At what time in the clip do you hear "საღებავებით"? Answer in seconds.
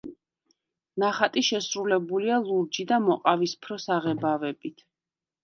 3.87-4.85